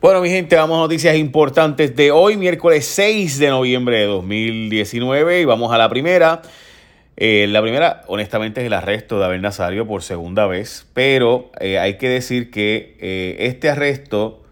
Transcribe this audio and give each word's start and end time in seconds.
Bueno, 0.00 0.22
mi 0.22 0.30
gente, 0.30 0.56
vamos 0.56 0.78
a 0.78 0.80
noticias 0.80 1.14
importantes 1.14 1.94
de 1.94 2.10
hoy, 2.10 2.38
miércoles 2.38 2.86
6 2.86 3.38
de 3.38 3.50
noviembre 3.50 3.98
de 3.98 4.06
2019, 4.06 5.42
y 5.42 5.44
vamos 5.44 5.74
a 5.74 5.76
la 5.76 5.90
primera. 5.90 6.40
Eh, 7.18 7.46
la 7.50 7.60
primera, 7.60 8.00
honestamente, 8.06 8.62
es 8.62 8.68
el 8.68 8.72
arresto 8.72 9.18
de 9.18 9.26
Abel 9.26 9.42
Nazario 9.42 9.86
por 9.86 10.02
segunda 10.02 10.46
vez, 10.46 10.86
pero 10.94 11.50
eh, 11.60 11.78
hay 11.78 11.98
que 11.98 12.08
decir 12.08 12.50
que 12.50 12.96
eh, 12.98 13.36
este 13.40 13.68
arresto 13.68 14.42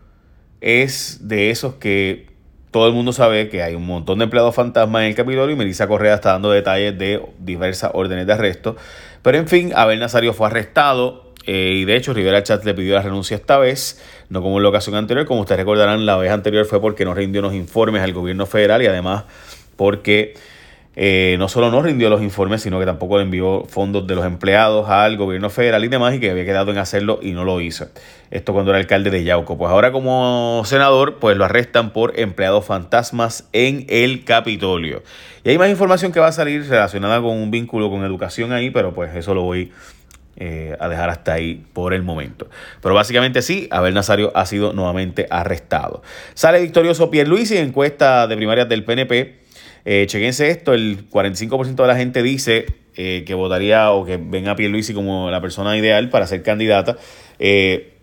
es 0.60 1.26
de 1.28 1.48
esos 1.48 1.76
que 1.76 2.26
todo 2.70 2.86
el 2.86 2.92
mundo 2.92 3.14
sabe 3.14 3.48
que 3.48 3.62
hay 3.62 3.74
un 3.74 3.86
montón 3.86 4.18
de 4.18 4.24
empleados 4.24 4.54
fantasmas 4.54 5.00
en 5.00 5.08
el 5.08 5.14
Capitolio 5.14 5.54
y 5.54 5.56
Melissa 5.56 5.88
Correa 5.88 6.16
está 6.16 6.32
dando 6.32 6.50
detalles 6.50 6.98
de 6.98 7.22
diversas 7.38 7.92
órdenes 7.94 8.26
de 8.26 8.34
arresto. 8.34 8.76
Pero 9.22 9.38
en 9.38 9.48
fin, 9.48 9.72
Abel 9.74 9.98
Nazario 9.98 10.34
fue 10.34 10.48
arrestado 10.48 11.27
eh, 11.50 11.76
y 11.76 11.86
de 11.86 11.96
hecho, 11.96 12.12
Rivera 12.12 12.42
Chat 12.42 12.62
le 12.66 12.74
pidió 12.74 12.94
la 12.94 13.00
renuncia 13.00 13.34
esta 13.34 13.56
vez, 13.56 14.04
no 14.28 14.42
como 14.42 14.58
en 14.58 14.64
la 14.64 14.68
ocasión 14.68 14.96
anterior. 14.96 15.24
Como 15.24 15.40
ustedes 15.40 15.60
recordarán, 15.60 16.04
la 16.04 16.18
vez 16.18 16.30
anterior 16.30 16.66
fue 16.66 16.78
porque 16.78 17.06
no 17.06 17.14
rindió 17.14 17.40
los 17.40 17.54
informes 17.54 18.02
al 18.02 18.12
gobierno 18.12 18.44
federal 18.44 18.82
y 18.82 18.86
además 18.86 19.24
porque 19.74 20.34
eh, 20.94 21.36
no 21.38 21.48
solo 21.48 21.70
no 21.70 21.80
rindió 21.80 22.10
los 22.10 22.20
informes, 22.20 22.60
sino 22.60 22.78
que 22.78 22.84
tampoco 22.84 23.16
le 23.16 23.22
envió 23.22 23.64
fondos 23.64 24.06
de 24.06 24.14
los 24.14 24.26
empleados 24.26 24.90
al 24.90 25.16
gobierno 25.16 25.48
federal 25.48 25.82
y 25.86 25.88
demás, 25.88 26.14
y 26.16 26.20
que 26.20 26.30
había 26.30 26.44
quedado 26.44 26.70
en 26.70 26.76
hacerlo 26.76 27.18
y 27.22 27.32
no 27.32 27.44
lo 27.44 27.62
hizo. 27.62 27.86
Esto 28.30 28.52
cuando 28.52 28.72
era 28.72 28.78
alcalde 28.78 29.08
de 29.08 29.24
Yauco. 29.24 29.56
Pues 29.56 29.70
ahora 29.70 29.90
como 29.90 30.60
senador, 30.66 31.16
pues 31.18 31.34
lo 31.38 31.46
arrestan 31.46 31.94
por 31.94 32.20
empleados 32.20 32.66
fantasmas 32.66 33.48
en 33.54 33.86
el 33.88 34.24
Capitolio. 34.24 35.02
Y 35.44 35.48
hay 35.48 35.56
más 35.56 35.70
información 35.70 36.12
que 36.12 36.20
va 36.20 36.26
a 36.26 36.32
salir 36.32 36.68
relacionada 36.68 37.22
con 37.22 37.30
un 37.30 37.50
vínculo 37.50 37.88
con 37.88 38.04
educación 38.04 38.52
ahí, 38.52 38.68
pero 38.68 38.92
pues 38.92 39.16
eso 39.16 39.32
lo 39.32 39.44
voy 39.44 39.72
eh, 40.40 40.76
a 40.78 40.88
dejar 40.88 41.10
hasta 41.10 41.32
ahí 41.32 41.64
por 41.72 41.92
el 41.92 42.04
momento. 42.04 42.48
Pero 42.80 42.94
básicamente 42.94 43.42
sí, 43.42 43.66
Abel 43.72 43.92
Nazario 43.92 44.30
ha 44.36 44.46
sido 44.46 44.72
nuevamente 44.72 45.26
arrestado. 45.30 46.00
Sale 46.34 46.60
victorioso 46.60 47.10
Pierluisi 47.10 47.56
en 47.56 47.66
encuesta 47.66 48.28
de 48.28 48.36
primarias 48.36 48.68
del 48.68 48.84
PNP. 48.84 49.40
Eh, 49.84 50.06
chequense 50.06 50.48
esto, 50.50 50.74
el 50.74 51.10
45% 51.10 51.74
de 51.74 51.86
la 51.88 51.96
gente 51.96 52.22
dice 52.22 52.66
eh, 52.94 53.24
que 53.26 53.34
votaría 53.34 53.90
o 53.90 54.04
que 54.04 54.16
ven 54.16 54.46
a 54.46 54.54
Pierluisi 54.54 54.94
como 54.94 55.28
la 55.28 55.40
persona 55.40 55.76
ideal 55.76 56.08
para 56.08 56.28
ser 56.28 56.44
candidata 56.44 56.96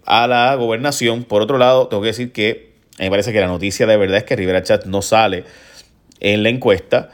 a 0.05 0.27
la 0.27 0.55
gobernación. 0.55 1.23
Por 1.23 1.41
otro 1.41 1.57
lado, 1.57 1.87
tengo 1.87 2.01
que 2.01 2.07
decir 2.07 2.33
que 2.33 2.73
me 2.99 3.09
parece 3.09 3.31
que 3.31 3.39
la 3.39 3.47
noticia 3.47 3.87
de 3.87 3.95
verdad 3.95 4.17
es 4.17 4.23
que 4.25 4.35
Rivera 4.35 4.61
Chat 4.61 4.83
no 4.87 5.01
sale 5.01 5.45
en 6.19 6.43
la 6.43 6.49
encuesta. 6.49 7.11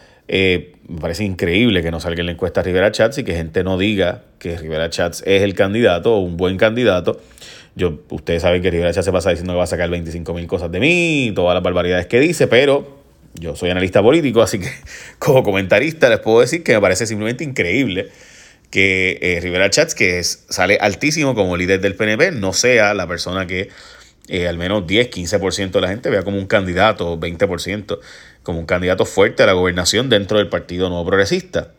Me 0.91 0.99
parece 0.99 1.23
increíble 1.23 1.81
que 1.81 1.89
no 1.89 1.99
salga 1.99 2.19
en 2.19 2.25
la 2.25 2.31
encuesta 2.33 2.61
Rivera 2.61 2.91
Chats 2.91 3.17
y 3.19 3.23
que 3.23 3.33
gente 3.33 3.63
no 3.63 3.77
diga 3.77 4.23
que 4.39 4.57
Rivera 4.57 4.89
Chats 4.89 5.23
es 5.25 5.41
el 5.41 5.55
candidato 5.55 6.15
o 6.15 6.19
un 6.19 6.35
buen 6.35 6.57
candidato. 6.57 7.21
Yo, 7.75 8.01
ustedes 8.09 8.41
saben 8.41 8.61
que 8.61 8.69
Rivera 8.69 8.91
Chats 8.91 9.05
se 9.05 9.11
pasa 9.11 9.29
diciendo 9.29 9.53
que 9.53 9.57
va 9.57 9.63
a 9.63 9.67
sacar 9.67 9.89
25 9.89 10.33
mil 10.33 10.47
cosas 10.47 10.71
de 10.71 10.79
mí, 10.79 11.31
todas 11.33 11.53
las 11.53 11.63
barbaridades 11.63 12.07
que 12.07 12.19
dice, 12.19 12.47
pero 12.47 13.01
yo 13.35 13.55
soy 13.55 13.69
analista 13.69 14.03
político, 14.03 14.41
así 14.41 14.59
que 14.59 14.69
como 15.19 15.43
comentarista 15.43 16.09
les 16.09 16.19
puedo 16.19 16.41
decir 16.41 16.63
que 16.63 16.73
me 16.73 16.81
parece 16.81 17.05
simplemente 17.07 17.43
increíble 17.45 18.09
que 18.69 19.19
eh, 19.21 19.39
Rivera 19.41 19.69
Chats, 19.69 19.95
que 19.95 20.21
sale 20.23 20.77
altísimo 20.79 21.35
como 21.35 21.55
líder 21.55 21.79
del 21.79 21.95
PNP, 21.95 22.31
no 22.31 22.53
sea 22.53 22.93
la 22.93 23.07
persona 23.07 23.47
que 23.47 23.69
eh, 24.33 24.47
al 24.47 24.57
menos 24.57 24.87
10, 24.87 25.11
15% 25.11 25.71
de 25.71 25.81
la 25.81 25.89
gente 25.89 26.09
vea 26.09 26.23
como 26.23 26.37
un 26.37 26.47
candidato, 26.47 27.19
20%, 27.19 27.99
como 28.43 28.59
un 28.59 28.65
candidato 28.65 29.03
fuerte 29.03 29.43
a 29.43 29.45
la 29.45 29.51
gobernación 29.51 30.07
dentro 30.07 30.37
del 30.37 30.47
Partido 30.47 30.87
Nuevo 30.87 31.05
Progresista. 31.05 31.73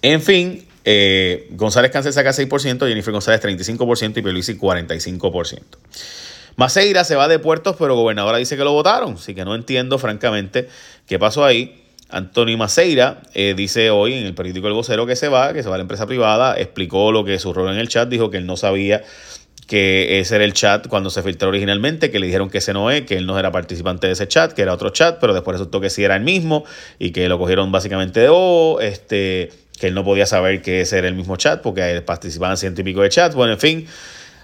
En 0.00 0.22
fin, 0.22 0.64
eh, 0.84 1.48
González 1.50 1.90
Cáncer 1.90 2.12
saca 2.12 2.30
6%, 2.30 2.86
Jennifer 2.86 3.12
González 3.12 3.42
35% 3.42 4.18
y 4.18 4.22
Pierluisi 4.22 4.56
45%. 4.56 5.58
Maceira 6.54 7.02
se 7.02 7.16
va 7.16 7.26
de 7.26 7.40
puertos, 7.40 7.74
pero 7.76 7.96
gobernadora 7.96 8.38
dice 8.38 8.56
que 8.56 8.62
lo 8.62 8.72
votaron, 8.72 9.14
así 9.14 9.34
que 9.34 9.44
no 9.44 9.56
entiendo 9.56 9.98
francamente 9.98 10.68
qué 11.06 11.18
pasó 11.18 11.44
ahí. 11.44 11.82
Anthony 12.10 12.56
Maceira 12.56 13.22
eh, 13.34 13.54
dice 13.56 13.90
hoy 13.90 14.14
en 14.14 14.26
el 14.26 14.34
periódico 14.34 14.68
El 14.68 14.74
Vocero 14.74 15.04
que 15.04 15.16
se 15.16 15.28
va, 15.28 15.52
que 15.52 15.64
se 15.64 15.68
va 15.68 15.74
a 15.74 15.78
la 15.78 15.82
empresa 15.82 16.06
privada, 16.06 16.58
explicó 16.58 17.10
lo 17.10 17.24
que 17.24 17.40
su 17.40 17.52
rol 17.52 17.72
en 17.72 17.78
el 17.78 17.88
chat, 17.88 18.08
dijo 18.08 18.30
que 18.30 18.36
él 18.36 18.46
no 18.46 18.56
sabía 18.56 19.02
que 19.70 20.18
ese 20.18 20.34
era 20.34 20.44
el 20.44 20.52
chat 20.52 20.88
cuando 20.88 21.10
se 21.10 21.22
filtró 21.22 21.48
originalmente, 21.48 22.10
que 22.10 22.18
le 22.18 22.26
dijeron 22.26 22.50
que 22.50 22.58
ese 22.58 22.72
no 22.72 22.90
es, 22.90 23.02
que 23.02 23.16
él 23.16 23.24
no 23.24 23.38
era 23.38 23.52
participante 23.52 24.08
de 24.08 24.14
ese 24.14 24.26
chat, 24.26 24.52
que 24.52 24.62
era 24.62 24.74
otro 24.74 24.90
chat, 24.90 25.20
pero 25.20 25.32
después 25.32 25.54
resultó 25.54 25.80
que 25.80 25.90
sí 25.90 26.02
era 26.02 26.16
el 26.16 26.24
mismo 26.24 26.64
y 26.98 27.12
que 27.12 27.28
lo 27.28 27.38
cogieron 27.38 27.70
básicamente 27.70 28.18
de 28.18 28.30
oh, 28.32 28.80
este, 28.80 29.52
que 29.78 29.86
él 29.86 29.94
no 29.94 30.02
podía 30.02 30.26
saber 30.26 30.60
que 30.60 30.80
ese 30.80 30.98
era 30.98 31.06
el 31.06 31.14
mismo 31.14 31.36
chat 31.36 31.62
porque 31.62 32.02
participaban 32.04 32.56
ciento 32.56 32.80
y 32.80 32.84
pico 32.84 33.02
de 33.02 33.10
chats. 33.10 33.36
Bueno, 33.36 33.52
en 33.52 33.60
fin, 33.60 33.86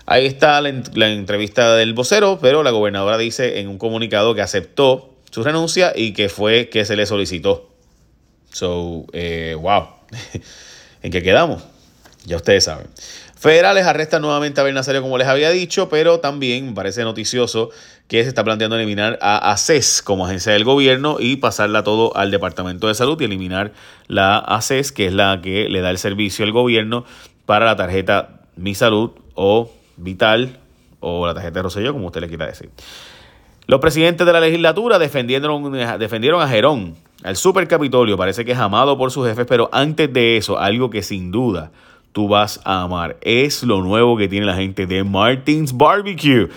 ahí 0.07 0.27
está 0.27 0.61
la, 0.61 0.73
la 0.95 1.09
entrevista 1.09 1.75
del 1.75 1.93
vocero, 1.93 2.39
pero 2.41 2.63
la 2.63 2.71
gobernadora 2.71 3.19
dice 3.19 3.59
en 3.59 3.67
un 3.67 3.79
comunicado 3.79 4.33
que 4.37 4.43
aceptó 4.43 5.13
su 5.33 5.43
renuncia 5.43 5.93
y 5.97 6.13
que 6.13 6.29
fue 6.29 6.69
que 6.69 6.85
se 6.85 6.95
le 6.95 7.05
solicitó. 7.05 7.75
So, 8.53 9.07
eh, 9.13 9.57
wow. 9.61 9.89
¿En 11.03 11.11
qué 11.11 11.21
quedamos? 11.21 11.65
Ya 12.27 12.37
ustedes 12.37 12.63
saben. 12.63 12.87
Federales 13.39 13.85
arrestan 13.85 14.23
nuevamente 14.23 14.61
a 14.61 14.63
Abel 14.63 14.75
Nazario, 14.75 15.03
como 15.03 15.19
les 15.19 15.29
había 15.29 15.51
dicho, 15.51 15.91
pero 15.91 16.21
también 16.21 16.75
parece 16.75 17.05
noticioso 17.05 17.69
que 18.09 18.23
se 18.23 18.31
está 18.31 18.43
planteando 18.43 18.77
eliminar 18.77 19.19
a 19.21 19.53
ACES 19.53 20.01
como 20.01 20.25
agencia 20.25 20.55
del 20.55 20.65
gobierno 20.65 21.19
y 21.21 21.37
pasarla 21.37 21.85
todo 21.85 22.17
al 22.17 22.31
Departamento 22.31 22.89
de 22.89 22.95
Salud 22.95 23.21
y 23.21 23.25
eliminar 23.25 23.73
la 24.09 24.39
ACES, 24.39 24.91
que 24.91 25.09
es 25.09 25.13
la 25.13 25.41
que 25.43 25.69
le 25.69 25.83
da 25.83 25.91
el 25.91 25.99
servicio 25.99 26.47
al 26.47 26.53
gobierno 26.53 27.05
para 27.45 27.67
la 27.67 27.77
tarjeta 27.77 28.41
Mi 28.57 28.75
Salud 28.75 29.11
o 29.35 29.71
Vital 29.99 30.59
o 31.01 31.27
la 31.27 31.35
tarjeta 31.35 31.59
de 31.59 31.63
Rosselló, 31.63 31.93
como 31.93 32.07
usted 32.07 32.23
le 32.23 32.29
quiera 32.29 32.47
decir. 32.47 32.71
Los 33.67 33.81
presidentes 33.81 34.27
de 34.27 34.33
la 34.33 34.41
legislatura 34.41 34.99
defendieron, 34.99 35.73
defendieron 35.99 36.41
a 36.41 36.49
Gerón, 36.49 36.97
al 37.23 37.37
supercapitolio, 37.37 38.17
parece 38.17 38.47
que 38.47 38.53
es 38.53 38.59
amado 38.59 38.97
por 38.97 39.11
sus 39.11 39.29
jefes, 39.29 39.45
pero 39.47 39.69
antes 39.73 40.11
de 40.11 40.39
eso, 40.39 40.59
algo 40.59 40.89
que 40.89 41.03
sin 41.03 41.31
duda 41.31 41.71
tú 42.17 42.27
vas 42.29 42.61
a 42.65 42.81
amar. 42.81 43.19
Es 43.21 43.63
lo 43.63 43.83
nuevo 43.83 44.17
que 44.17 44.27
tiene 44.27 44.47
la 44.47 44.55
gente 44.55 44.87
de 44.87 45.05
Martins 45.05 45.77
Barbecue, 45.77 46.49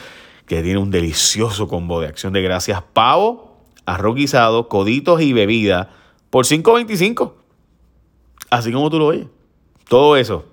que 0.47 0.63
tiene 0.63 0.77
un 0.77 0.89
delicioso 0.89 1.67
combo 1.67 1.99
de 1.99 2.07
acción 2.07 2.31
de 2.31 2.41
gracias, 2.41 2.81
pavo, 2.93 3.57
arroz 3.85 4.15
guisado, 4.15 4.69
coditos 4.69 5.19
y 5.19 5.33
bebida 5.33 5.89
por 6.29 6.45
5.25. 6.45 7.33
Así 8.49 8.71
como 8.71 8.89
tú 8.89 8.99
lo 8.99 9.07
oyes. 9.07 9.27
Todo 9.89 10.15
eso. 10.15 10.45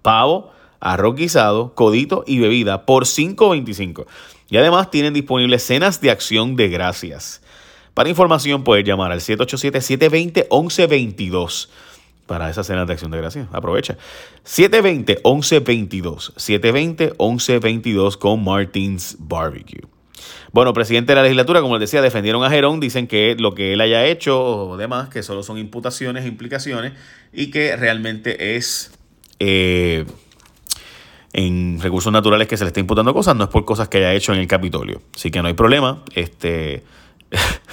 Pavo, 0.00 0.50
arroz 0.80 1.14
guisado, 1.14 1.74
codito 1.74 2.24
y 2.26 2.38
bebida 2.38 2.86
por 2.86 3.04
5.25. 3.04 4.06
Y 4.48 4.56
además 4.56 4.90
tienen 4.90 5.12
disponibles 5.12 5.62
cenas 5.62 6.00
de 6.00 6.10
acción 6.10 6.56
de 6.56 6.70
gracias. 6.70 7.42
Para 7.92 8.08
información 8.08 8.64
puedes 8.64 8.86
llamar 8.86 9.12
al 9.12 9.20
787-720-1122 9.20 11.68
para 12.26 12.50
esa 12.50 12.64
cena 12.64 12.84
de 12.84 12.92
acción 12.92 13.10
de 13.10 13.18
gracias. 13.18 13.48
Aprovecha. 13.52 13.96
720-1122. 14.44 16.34
720-1122 16.34 18.18
con 18.18 18.44
Martins 18.44 19.16
Barbecue. 19.18 19.82
Bueno, 20.52 20.72
presidente 20.72 21.12
de 21.12 21.16
la 21.16 21.22
legislatura, 21.22 21.60
como 21.60 21.78
les 21.78 21.90
decía, 21.90 22.00
defendieron 22.02 22.42
a 22.42 22.50
Gerón, 22.50 22.80
dicen 22.80 23.06
que 23.06 23.36
lo 23.38 23.54
que 23.54 23.74
él 23.74 23.80
haya 23.80 24.06
hecho 24.06 24.42
o 24.42 24.76
demás, 24.76 25.08
que 25.08 25.22
solo 25.22 25.42
son 25.42 25.58
imputaciones, 25.58 26.26
implicaciones, 26.26 26.94
y 27.32 27.50
que 27.50 27.76
realmente 27.76 28.56
es 28.56 28.92
eh, 29.38 30.06
en 31.32 31.78
recursos 31.80 32.12
naturales 32.12 32.48
que 32.48 32.56
se 32.56 32.64
le 32.64 32.68
está 32.68 32.80
imputando 32.80 33.12
cosas, 33.12 33.36
no 33.36 33.44
es 33.44 33.50
por 33.50 33.66
cosas 33.66 33.88
que 33.88 33.98
haya 33.98 34.14
hecho 34.14 34.32
en 34.32 34.40
el 34.40 34.46
Capitolio. 34.46 35.02
Así 35.14 35.30
que 35.30 35.42
no 35.42 35.48
hay 35.48 35.54
problema. 35.54 36.02
Este. 36.14 36.82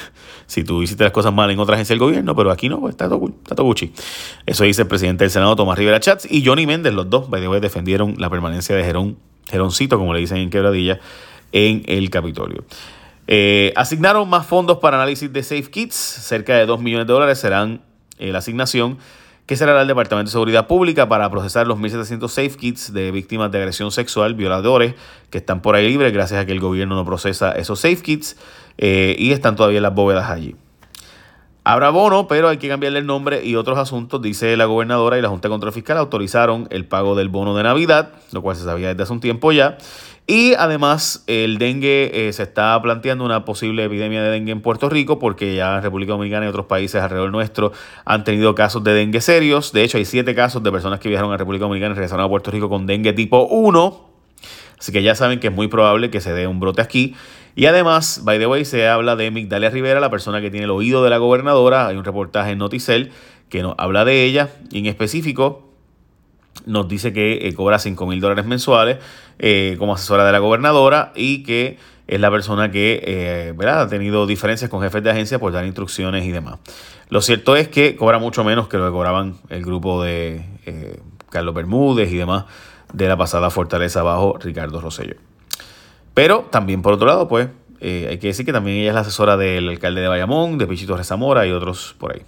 si 0.54 0.64
tú 0.64 0.84
hiciste 0.84 1.04
las 1.04 1.12
cosas 1.12 1.34
mal 1.34 1.50
en 1.50 1.58
otra 1.58 1.74
agencia 1.74 1.94
del 1.94 2.00
gobierno, 2.00 2.36
pero 2.36 2.52
aquí 2.52 2.70
no, 2.70 2.80
pues 2.80 2.92
está 2.92 3.10
todo, 3.10 3.28
está 3.28 3.56
todo 3.56 3.66
Gucci. 3.66 3.92
Eso 4.46 4.64
dice 4.64 4.84
el 4.84 4.88
presidente 4.88 5.24
del 5.24 5.32
Senado, 5.32 5.56
Tomás 5.56 5.80
Rivera 5.80 6.00
Chats, 6.00 6.28
y 6.30 6.46
Johnny 6.46 6.68
Méndez, 6.68 6.94
los 6.94 7.10
dos, 7.10 7.28
by 7.28 7.60
defendieron 7.60 8.14
la 8.20 8.30
permanencia 8.30 8.76
de 8.76 8.84
Gerón, 8.84 9.18
Geroncito, 9.48 9.98
como 9.98 10.14
le 10.14 10.20
dicen 10.20 10.38
en 10.38 10.52
Quebradilla, 10.52 11.00
en 11.52 11.82
el 11.88 12.12
Capitolio. 12.12 12.66
Eh, 13.26 13.74
asignaron 13.76 14.30
más 14.30 14.46
fondos 14.46 14.78
para 14.78 14.98
análisis 14.98 15.34
de 15.34 15.42
Safe 15.42 15.72
Kits, 15.72 15.96
cerca 15.96 16.56
de 16.56 16.68
2 16.68 16.80
millones 16.80 17.08
de 17.08 17.14
dólares 17.14 17.40
serán 17.40 17.82
eh, 18.20 18.32
la 18.32 18.40
asignación 18.40 19.00
que 19.46 19.58
será 19.58 19.82
el 19.82 19.88
Departamento 19.88 20.30
de 20.30 20.32
Seguridad 20.32 20.68
Pública 20.68 21.10
para 21.10 21.30
procesar 21.30 21.68
los 21.68 21.78
1.700 21.78 22.30
safe 22.30 22.56
kits 22.56 22.94
de 22.94 23.12
víctimas 23.12 23.52
de 23.52 23.58
agresión 23.58 23.92
sexual, 23.92 24.36
violadores, 24.36 24.96
que 25.32 25.40
están 25.40 25.62
por 25.62 25.76
ahí 25.76 25.88
libres 25.88 26.14
gracias 26.14 26.42
a 26.42 26.46
que 26.46 26.54
el 26.54 26.62
gobierno 26.62 26.96
no 26.96 27.06
procesa 27.06 27.52
esos 27.52 27.80
safe 27.80 28.02
kits 28.02 28.38
eh, 28.78 29.16
y 29.18 29.32
están 29.32 29.56
todavía 29.56 29.82
las 29.82 29.94
bóvedas 29.94 30.30
allí. 30.30 30.56
Habrá 31.66 31.92
bono, 31.92 32.28
pero 32.28 32.50
hay 32.50 32.58
que 32.58 32.68
cambiarle 32.68 33.00
el 33.00 33.06
nombre 33.06 33.46
y 33.46 33.56
otros 33.56 33.78
asuntos, 33.78 34.22
dice 34.22 34.58
la 34.58 34.66
gobernadora 34.66 35.18
y 35.18 35.22
la 35.22 35.30
Junta 35.30 35.48
de 35.48 35.54
Control 35.54 35.72
Fiscal 35.72 35.98
autorizaron 35.98 36.68
el 36.72 36.86
pago 36.86 37.16
del 37.16 37.30
bono 37.30 37.56
de 37.56 37.64
Navidad, 37.64 38.10
lo 38.34 38.42
cual 38.42 38.58
se 38.58 38.66
sabía 38.66 38.90
desde 38.90 39.04
hace 39.04 39.14
un 39.14 39.22
tiempo 39.22 39.54
ya. 39.54 39.78
Y 40.28 40.54
además 40.56 41.24
el 41.28 41.58
dengue 41.58 42.28
eh, 42.28 42.34
se 42.34 42.44
está 42.44 42.82
planteando 42.82 43.26
una 43.26 43.44
posible 43.46 43.86
epidemia 43.86 44.22
de 44.22 44.30
dengue 44.30 44.52
en 44.52 44.62
Puerto 44.62 44.90
Rico 44.90 45.20
porque 45.20 45.56
ya 45.56 45.82
República 45.82 46.14
Dominicana 46.14 46.46
y 46.46 46.50
otros 46.50 46.66
países 46.66 47.02
alrededor 47.02 47.32
nuestro 47.32 47.74
han 48.06 48.24
tenido 48.26 48.56
casos 48.56 48.84
de 48.84 48.94
dengue 48.94 49.20
serios. 49.20 49.74
De 49.74 49.84
hecho 49.84 49.98
hay 49.98 50.06
siete 50.06 50.34
casos 50.34 50.64
de 50.64 50.72
personas 50.72 51.00
que 51.02 51.10
viajaron 51.10 51.34
a 51.34 51.38
República 51.38 51.64
Dominicana 51.64 51.92
y 51.94 51.96
regresaron 51.96 52.26
a 52.26 52.30
Puerto 52.30 52.52
Rico 52.52 52.70
con 52.70 52.86
dengue 52.88 53.12
tipo 53.12 53.48
1. 53.48 54.10
Así 54.80 54.92
que 54.92 55.04
ya 55.04 55.16
saben 55.16 55.40
que 55.40 55.48
es 55.48 55.54
muy 55.54 55.68
probable 55.68 56.10
que 56.10 56.22
se 56.22 56.34
dé 56.34 56.48
un 56.48 56.60
brote 56.60 56.82
aquí. 56.82 57.16
Y 57.56 57.68
además, 57.68 58.22
by 58.24 58.40
the 58.40 58.48
way, 58.48 58.66
se 58.66 58.88
habla 58.88 59.16
de 59.16 59.30
Migdalia 59.30 59.70
Rivera, 59.70 60.00
la 60.00 60.10
persona 60.10 60.42
que 60.42 60.50
tiene 60.50 60.66
el 60.66 60.72
oído 60.72 61.04
de 61.04 61.10
la 61.10 61.18
gobernadora. 61.18 61.88
Hay 61.88 61.96
un 61.96 62.04
reportaje 62.04 62.52
en 62.52 62.58
Noticel 62.58 63.12
que 63.50 63.62
nos 63.62 63.76
habla 63.78 64.06
de 64.06 64.24
ella 64.24 64.50
y 64.72 64.80
en 64.80 64.88
específico 64.88 65.70
nos 66.66 66.88
dice 66.88 67.14
que 67.14 67.48
eh, 67.48 67.54
cobra 67.54 67.78
5 67.78 68.06
mil 68.08 68.20
dólares 68.20 68.46
mensuales 68.46 68.98
eh, 69.40 69.76
como 69.78 69.94
asesora 69.94 70.26
de 70.26 70.32
la 70.32 70.40
gobernadora 70.40 71.12
y 71.16 71.44
que 71.44 71.78
es 72.08 72.20
la 72.20 72.32
persona 72.32 72.72
que 72.72 73.02
eh, 73.06 73.68
ha 73.68 73.88
tenido 73.88 74.26
diferencias 74.26 74.70
con 74.70 74.82
jefes 74.82 75.04
de 75.04 75.12
agencia 75.12 75.40
por 75.40 75.52
dar 75.52 75.66
instrucciones 75.66 76.26
y 76.26 76.32
demás. 76.32 76.60
Lo 77.10 77.22
cierto 77.22 77.56
es 77.56 77.68
que 77.68 77.96
cobra 77.96 78.18
mucho 78.18 78.44
menos 78.44 78.68
que 78.68 78.78
lo 78.78 78.86
que 78.86 78.92
cobraban 78.92 79.36
el 79.50 79.64
grupo 79.64 80.04
de 80.04 80.44
Carlos 81.30 81.54
Bermúdez 81.54 82.12
y 82.12 82.18
demás 82.18 82.46
de 82.92 83.08
la 83.08 83.18
pasada 83.18 83.50
fortaleza 83.50 84.04
bajo 84.04 84.38
Ricardo 84.40 84.82
Rosello. 84.82 85.16
Pero 86.14 86.48
también 86.52 86.82
por 86.82 86.94
otro 86.94 87.08
lado, 87.08 87.28
pues 87.28 87.50
hay 87.82 88.18
que 88.18 88.28
decir 88.28 88.46
que 88.46 88.54
también 88.54 88.78
ella 88.78 88.90
es 88.90 88.96
la 88.96 89.02
asesora 89.02 89.36
del 89.36 89.68
alcalde 89.68 90.02
de 90.02 90.08
Bayamón, 90.08 90.58
de 90.58 90.68
Pichito 90.68 90.96
Rezamora 90.96 91.46
y 91.46 91.52
otros 91.52 91.96
por 91.98 92.14
ahí. 92.14 92.22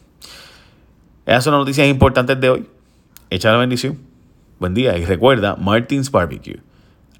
Esas 1.26 1.44
son 1.44 1.54
las 1.54 1.60
noticias 1.60 1.88
importantes 1.88 2.40
de 2.40 2.50
hoy. 2.50 2.68
Echa 3.30 3.52
la 3.52 3.58
bendición. 3.58 4.00
Buen 4.60 4.74
día 4.74 4.98
y 4.98 5.06
recuerda 5.06 5.56
Martins 5.56 6.12
Barbecue 6.12 6.62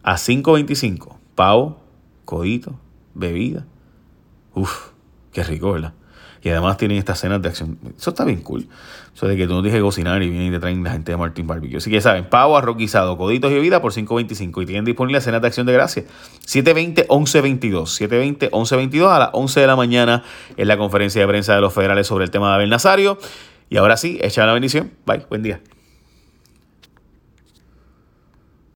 a 0.04 0.16
5.25. 0.16 1.18
Pavo, 1.36 1.82
codito, 2.24 2.80
bebida. 3.14 3.66
Uf, 4.54 4.90
qué 5.32 5.44
rico, 5.44 5.72
¿verdad? 5.72 5.94
Y 6.42 6.50
además 6.50 6.77
tienen 6.77 6.98
estas 6.98 7.19
cenas 7.19 7.42
de 7.42 7.50
acción. 7.50 7.77
Eso 7.98 8.12
está 8.12 8.24
bien 8.24 8.42
cool. 8.42 8.68
Eso 9.16 9.27
de 9.27 9.38
que 9.38 9.48
tú 9.48 9.54
no 9.54 9.62
tienes 9.62 9.81
cocinar 9.81 10.22
y 10.22 10.30
vienen 10.30 10.50
y 10.50 10.51
te 10.51 10.60
traen 10.60 10.83
la 10.83 10.92
gente 10.92 11.12
de 11.12 11.18
Martins 11.18 11.48
Barbecue. 11.48 11.77
Así 11.77 11.89
que 11.89 12.01
saben, 12.01 12.30
pavo, 12.30 12.57
arroz 12.57 12.77
guisado, 12.77 13.18
coditos 13.18 13.51
y 13.51 13.56
bebida 13.56 13.81
por 13.81 13.94
5.25. 13.94 14.63
Y 14.63 14.66
tienen 14.66 14.86
disponible 14.86 15.22
cenas 15.22 15.42
de 15.42 15.48
acción 15.48 15.66
de 15.66 15.74
gracia. 15.74 16.04
720-1122. 16.45 18.50
720-1122 18.51 19.10
a 19.10 19.19
las 19.19 19.30
11 19.33 19.62
de 19.62 19.68
la 19.68 19.75
mañana 19.75 20.24
en 20.57 20.68
la 20.68 20.77
conferencia 20.77 21.22
de 21.22 21.27
prensa 21.27 21.56
de 21.56 21.62
los 21.62 21.74
federales 21.74 22.07
sobre 22.07 22.25
el 22.25 22.31
tema 22.31 22.50
de 22.50 22.56
Abel 22.56 22.69
Nazario. 22.69 23.18
Y 23.69 23.77
ahora 23.77 23.98
sí, 23.98 24.19
echa 24.22 24.45
la 24.45 24.54
bendición. 24.54 24.92
Bye, 25.06 25.25
buen 25.30 25.44
día. 25.44 25.62